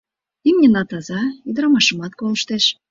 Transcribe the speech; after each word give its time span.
Имньына 0.49 0.83
таза, 0.89 1.21
ӱдырамашымат 1.49 2.13
колыштеш. 2.19 2.63